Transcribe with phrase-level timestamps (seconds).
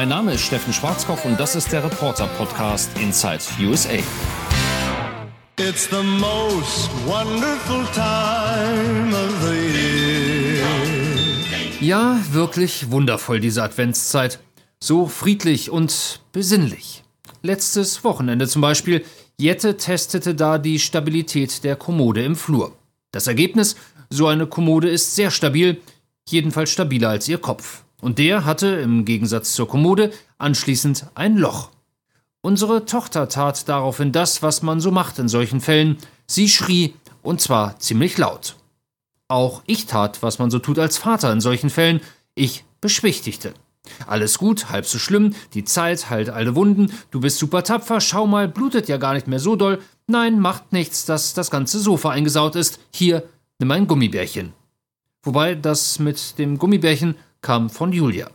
[0.00, 3.98] Mein Name ist Steffen Schwarzkopf und das ist der Reporter-Podcast Inside USA.
[5.58, 10.66] It's the most wonderful time of the year.
[11.82, 14.40] Ja, wirklich wundervoll diese Adventszeit.
[14.82, 17.04] So friedlich und besinnlich.
[17.42, 19.04] Letztes Wochenende zum Beispiel.
[19.36, 22.74] Jette testete da die Stabilität der Kommode im Flur.
[23.12, 23.76] Das Ergebnis?
[24.08, 25.78] So eine Kommode ist sehr stabil,
[26.26, 27.84] jedenfalls stabiler als ihr Kopf.
[28.00, 31.70] Und der hatte, im Gegensatz zur Kommode, anschließend ein Loch.
[32.42, 35.98] Unsere Tochter tat daraufhin das, was man so macht in solchen Fällen.
[36.26, 38.56] Sie schrie, und zwar ziemlich laut.
[39.28, 42.00] Auch ich tat, was man so tut als Vater in solchen Fällen.
[42.34, 43.54] Ich beschwichtigte.
[44.06, 48.26] Alles gut, halb so schlimm, die Zeit heilt alle Wunden, du bist super tapfer, schau
[48.26, 49.80] mal, blutet ja gar nicht mehr so doll.
[50.06, 52.80] Nein, macht nichts, dass das ganze Sofa eingesaut ist.
[52.92, 53.22] Hier,
[53.58, 54.52] nimm ein Gummibärchen.
[55.22, 58.30] Wobei das mit dem Gummibärchen kam von Julia.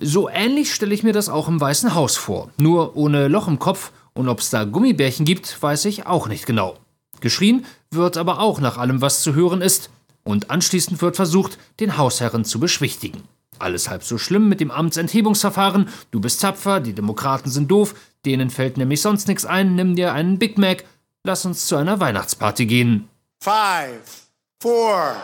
[0.00, 3.58] So ähnlich stelle ich mir das auch im Weißen Haus vor, nur ohne Loch im
[3.58, 6.76] Kopf und ob es da Gummibärchen gibt, weiß ich auch nicht genau.
[7.20, 9.90] Geschrien wird aber auch nach allem, was zu hören ist,
[10.24, 13.22] und anschließend wird versucht, den Hausherren zu beschwichtigen.
[13.58, 18.50] Alles halb so schlimm mit dem Amtsenthebungsverfahren, du bist tapfer, die Demokraten sind doof, denen
[18.50, 20.84] fällt nämlich sonst nichts ein, nimm dir einen Big Mac,
[21.24, 23.08] lass uns zu einer Weihnachtsparty gehen.
[23.40, 24.28] Five,
[24.60, 25.16] four,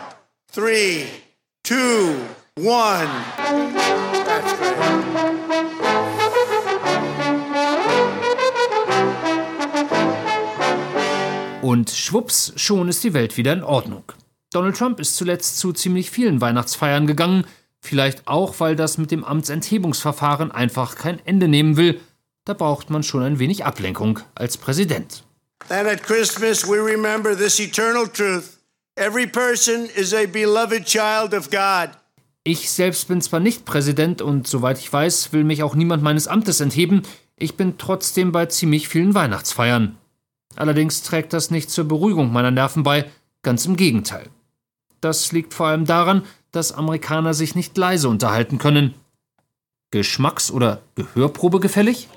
[0.52, 1.04] three,
[1.62, 2.14] two,
[2.56, 3.08] one.
[4.24, 5.24] That's great.
[11.62, 14.04] Und schwupps, schon ist die Welt wieder in Ordnung.
[14.52, 17.46] Donald Trump ist zuletzt zu ziemlich vielen Weihnachtsfeiern gegangen,
[17.80, 22.00] vielleicht auch, weil das mit dem Amtsenthebungsverfahren einfach kein Ende nehmen will.
[22.44, 25.24] Da braucht man schon ein wenig Ablenkung als Präsident.
[25.70, 28.58] And at Christmas we remember this eternal truth.
[28.96, 31.90] Every person is a beloved child of God.
[32.46, 36.28] Ich selbst bin zwar nicht Präsident und soweit ich weiß, will mich auch niemand meines
[36.28, 37.00] Amtes entheben,
[37.36, 39.96] ich bin trotzdem bei ziemlich vielen Weihnachtsfeiern.
[40.54, 43.10] Allerdings trägt das nicht zur Beruhigung meiner Nerven bei,
[43.42, 44.28] ganz im Gegenteil.
[45.00, 46.22] Das liegt vor allem daran,
[46.52, 48.92] dass Amerikaner sich nicht leise unterhalten können.
[49.90, 52.08] Geschmacks- oder Gehörprobe gefällig?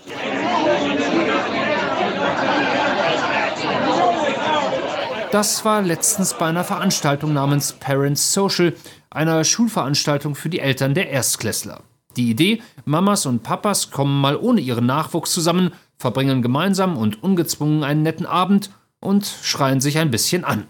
[5.31, 8.73] Das war letztens bei einer Veranstaltung namens Parents Social,
[9.09, 11.81] einer Schulveranstaltung für die Eltern der Erstklässler.
[12.15, 17.83] Die Idee, Mamas und Papas kommen mal ohne ihren Nachwuchs zusammen, verbringen gemeinsam und ungezwungen
[17.83, 20.65] einen netten Abend und schreien sich ein bisschen an.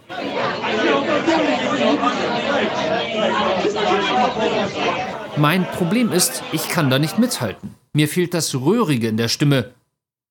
[5.38, 7.75] Mein Problem ist, ich kann da nicht mithalten.
[7.94, 9.72] Mir fehlt das Röhrige in der Stimme.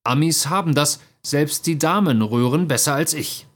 [0.05, 3.47] Amis haben das, selbst die Damen röhren besser als ich.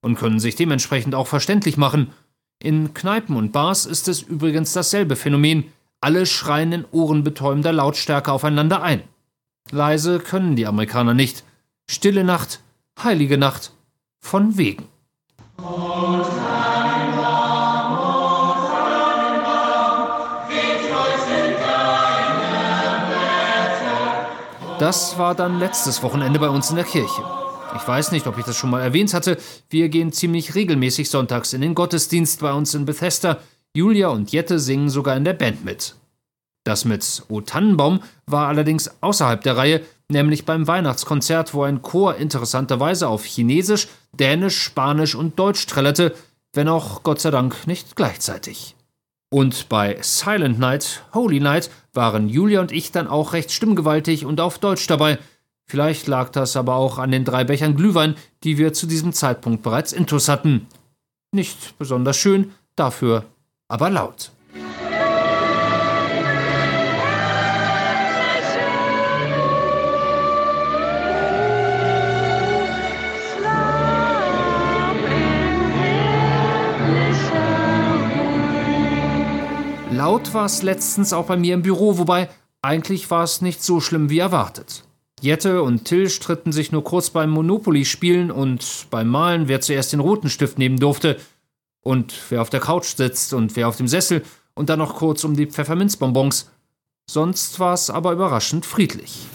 [0.00, 2.12] Und können sich dementsprechend auch verständlich machen.
[2.60, 5.72] In Kneipen und Bars ist es übrigens dasselbe Phänomen.
[6.00, 9.02] Alle schreien in ohrenbetäubender Lautstärke aufeinander ein.
[9.70, 11.44] Leise können die Amerikaner nicht.
[11.88, 12.60] Stille Nacht,
[13.00, 13.72] heilige Nacht,
[14.20, 14.88] von wegen.
[24.80, 27.37] Das war dann letztes Wochenende bei uns in der Kirche.
[27.76, 29.38] Ich weiß nicht, ob ich das schon mal erwähnt hatte.
[29.70, 33.38] Wir gehen ziemlich regelmäßig sonntags in den Gottesdienst bei uns in Bethesda.
[33.74, 35.94] Julia und Jette singen sogar in der Band mit.
[36.64, 42.16] Das mit O Tannenbaum war allerdings außerhalb der Reihe, nämlich beim Weihnachtskonzert, wo ein Chor
[42.16, 46.14] interessanterweise auf Chinesisch, Dänisch, Spanisch und Deutsch trällerte,
[46.52, 48.74] wenn auch Gott sei Dank nicht gleichzeitig.
[49.30, 54.40] Und bei Silent Night, Holy Night waren Julia und ich dann auch recht stimmgewaltig und
[54.40, 55.18] auf Deutsch dabei.
[55.70, 59.62] Vielleicht lag das aber auch an den drei Bechern Glühwein, die wir zu diesem Zeitpunkt
[59.62, 60.66] bereits intus hatten.
[61.30, 63.26] Nicht besonders schön, dafür
[63.68, 64.30] aber laut.
[79.90, 82.30] Laut war es letztens auch bei mir im Büro, wobei
[82.62, 84.87] eigentlich war es nicht so schlimm wie erwartet.
[85.22, 90.00] Jette und Till stritten sich nur kurz beim Monopoly-Spielen und beim Malen, wer zuerst den
[90.00, 91.18] roten Stift nehmen durfte
[91.82, 94.22] und wer auf der Couch sitzt und wer auf dem Sessel
[94.54, 96.50] und dann noch kurz um die Pfefferminzbonbons.
[97.10, 99.26] Sonst war es aber überraschend friedlich.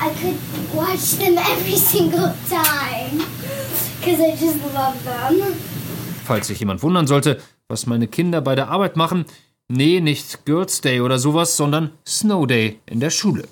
[0.00, 0.36] I could
[0.74, 3.24] watch them every single time,
[4.00, 5.54] because I just love them.
[6.24, 9.24] Falls sich jemand wundern sollte, was meine Kinder bei der Arbeit machen,
[9.74, 13.48] Nee, nicht Girls Day oder sowas, sondern Snow Day in der Schule.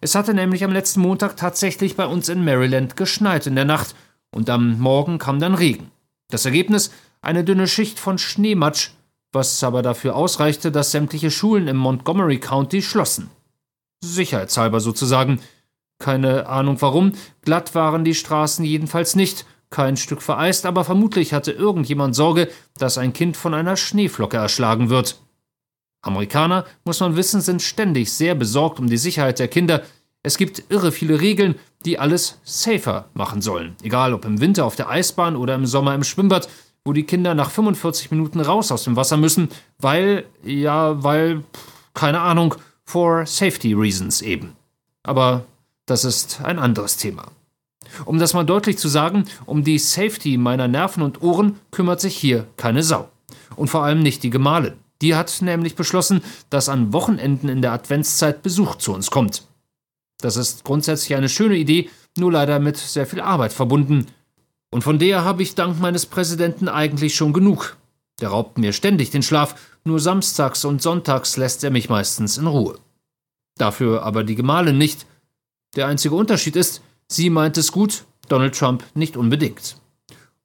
[0.00, 3.94] Es hatte nämlich am letzten Montag tatsächlich bei uns in Maryland geschneit in der Nacht
[4.30, 5.90] und am Morgen kam dann Regen.
[6.30, 6.90] Das Ergebnis
[7.20, 8.90] eine dünne Schicht von Schneematsch,
[9.32, 13.30] was aber dafür ausreichte, dass sämtliche Schulen im Montgomery County schlossen.
[14.00, 15.40] Sicherheitshalber sozusagen.
[15.98, 17.12] Keine Ahnung warum,
[17.42, 22.48] glatt waren die Straßen jedenfalls nicht, kein Stück vereist, aber vermutlich hatte irgendjemand Sorge,
[22.78, 25.20] dass ein Kind von einer Schneeflocke erschlagen wird.
[26.02, 29.82] Amerikaner, muss man wissen, sind ständig sehr besorgt um die Sicherheit der Kinder.
[30.22, 33.76] Es gibt irre viele Regeln, die alles safer machen sollen.
[33.82, 36.48] Egal ob im Winter auf der Eisbahn oder im Sommer im Schwimmbad,
[36.84, 39.48] wo die Kinder nach 45 Minuten raus aus dem Wasser müssen,
[39.78, 41.44] weil, ja, weil,
[41.94, 42.54] keine Ahnung,
[42.84, 44.56] for safety reasons eben.
[45.02, 45.44] Aber
[45.86, 47.26] das ist ein anderes Thema.
[48.04, 52.16] Um das mal deutlich zu sagen, um die Safety meiner Nerven und Ohren kümmert sich
[52.16, 53.08] hier keine Sau.
[53.56, 54.74] Und vor allem nicht die Gemahlin.
[55.00, 59.44] Die hat nämlich beschlossen, dass an Wochenenden in der Adventszeit Besuch zu uns kommt.
[60.20, 64.06] Das ist grundsätzlich eine schöne Idee, nur leider mit sehr viel Arbeit verbunden.
[64.70, 67.76] Und von der habe ich dank meines Präsidenten eigentlich schon genug.
[68.20, 69.54] Der raubt mir ständig den Schlaf,
[69.84, 72.78] nur samstags und sonntags lässt er mich meistens in Ruhe.
[73.56, 75.06] Dafür aber die Gemahlin nicht.
[75.76, 79.76] Der einzige Unterschied ist, sie meint es gut, Donald Trump nicht unbedingt.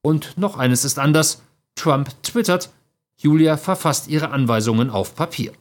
[0.02, 1.42] Und noch eines ist anders.
[1.76, 2.70] Trump twittert,
[3.18, 5.54] Julia verfasst ihre Anweisungen auf Papier.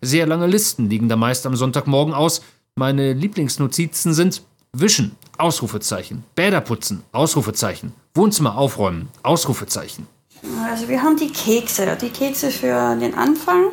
[0.00, 2.42] Sehr lange Listen liegen da meist am Sonntagmorgen aus.
[2.74, 4.42] Meine Lieblingsnotizen sind
[4.72, 10.06] Wischen, Ausrufezeichen, Bäder putzen, Ausrufezeichen, Wohnzimmer aufräumen, Ausrufezeichen.
[10.70, 13.70] Also wir haben die Kekse, die Kekse für den Anfang.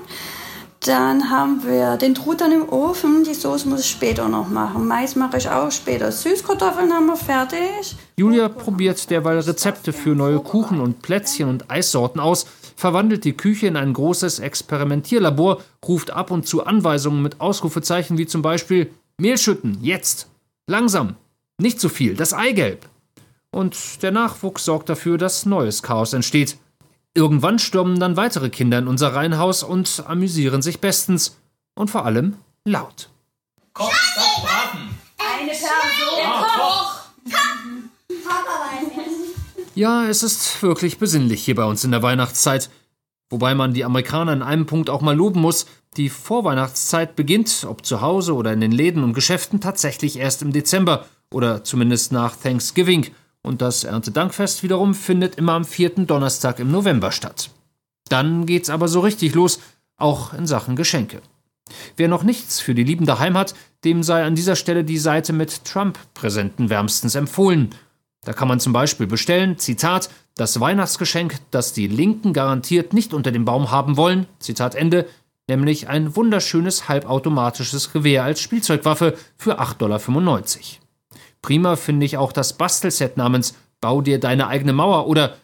[0.86, 3.24] Dann haben wir den Truthahn im Ofen.
[3.24, 4.88] Die Soße muss ich später noch machen.
[4.88, 6.12] Mais mache ich auch später.
[6.12, 7.96] Süßkartoffeln haben wir fertig.
[8.18, 12.46] Julia probiert derweil Rezepte für neue Kuchen und Plätzchen und Eissorten aus,
[12.76, 18.28] verwandelt die Küche in ein großes Experimentierlabor, ruft ab und zu Anweisungen mit Ausrufezeichen wie
[18.28, 20.28] zum Beispiel Mehl schütten, jetzt,
[20.68, 21.16] langsam,
[21.58, 22.90] nicht zu viel, das Eigelb.
[23.52, 26.58] Und der Nachwuchs sorgt dafür, dass neues Chaos entsteht.
[27.14, 31.38] Irgendwann stürmen dann weitere Kinder in unser Reihenhaus und amüsieren sich bestens
[31.74, 32.36] und vor allem
[32.66, 33.10] laut.
[33.74, 33.90] Koch,
[34.42, 34.98] Braten!
[35.18, 36.20] Eine Person!
[36.20, 36.96] Ja, Koch!
[39.76, 42.70] Ja, es ist wirklich besinnlich hier bei uns in der Weihnachtszeit.
[43.30, 45.66] Wobei man die Amerikaner in einem Punkt auch mal loben muss,
[45.98, 50.54] die Vorweihnachtszeit beginnt, ob zu Hause oder in den Läden und Geschäften, tatsächlich erst im
[50.54, 53.08] Dezember oder zumindest nach Thanksgiving
[53.42, 57.50] und das Erntedankfest wiederum findet immer am vierten Donnerstag im November statt.
[58.08, 59.60] Dann geht's aber so richtig los,
[59.98, 61.22] auch in Sachen Geschenke.
[61.98, 65.34] Wer noch nichts für die liebende Heim hat, dem sei an dieser Stelle die Seite
[65.34, 67.76] mit Trump-Präsenten wärmstens empfohlen.
[68.26, 73.32] Da kann man zum Beispiel bestellen, Zitat, das Weihnachtsgeschenk, das die Linken garantiert nicht unter
[73.32, 75.08] dem Baum haben wollen, Zitat Ende,
[75.48, 80.02] nämlich ein wunderschönes halbautomatisches Gewehr als Spielzeugwaffe für 8,95 Dollar.
[81.42, 85.36] Prima finde ich auch das Bastelset namens Bau dir deine eigene Mauer oder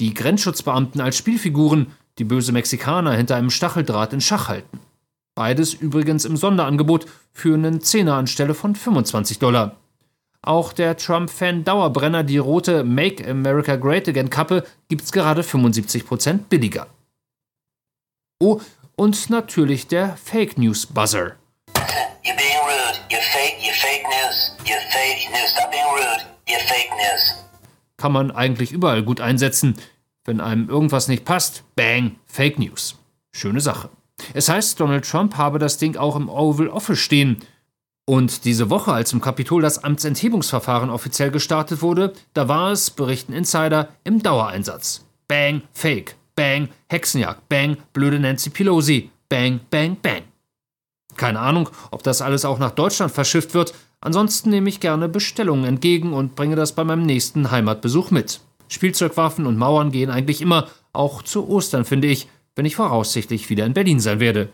[0.00, 4.80] die Grenzschutzbeamten als Spielfiguren, die böse Mexikaner hinter einem Stacheldraht in Schach halten.
[5.36, 9.76] Beides übrigens im Sonderangebot für einen Zehner anstelle von 25 Dollar.
[10.46, 16.86] Auch der Trump-Fan-Dauerbrenner, die rote Make America Great Again Kappe, gibt's gerade 75% billiger.
[18.42, 18.60] Oh,
[18.94, 21.36] und natürlich der Fake News Buzzer.
[22.22, 22.98] You're being rude.
[23.08, 23.56] You're fake.
[23.62, 24.54] You're fake news.
[24.66, 25.50] You're fake news.
[25.50, 26.22] Stop being rude.
[26.46, 27.42] You're fake news.
[27.96, 29.78] Kann man eigentlich überall gut einsetzen.
[30.26, 32.96] Wenn einem irgendwas nicht passt, bang, Fake News.
[33.32, 33.88] Schöne Sache.
[34.34, 37.42] Es heißt, Donald Trump habe das Ding auch im Oval Office stehen.
[38.06, 43.32] Und diese Woche, als im Kapitol das Amtsenthebungsverfahren offiziell gestartet wurde, da war es, berichten
[43.32, 45.06] Insider, im Dauereinsatz.
[45.26, 46.16] Bang, Fake.
[46.36, 47.48] Bang, Hexenjagd.
[47.48, 49.10] Bang, blöde Nancy Pelosi.
[49.28, 50.22] Bang, bang, bang.
[51.16, 53.72] Keine Ahnung, ob das alles auch nach Deutschland verschifft wird.
[54.00, 58.40] Ansonsten nehme ich gerne Bestellungen entgegen und bringe das bei meinem nächsten Heimatbesuch mit.
[58.68, 63.64] Spielzeugwaffen und Mauern gehen eigentlich immer, auch zu Ostern, finde ich, wenn ich voraussichtlich wieder
[63.64, 64.50] in Berlin sein werde.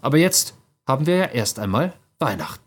[0.00, 0.54] Aber jetzt
[0.86, 2.63] haben wir ja erst einmal Weihnachten.